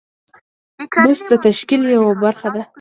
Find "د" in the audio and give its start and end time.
1.31-1.33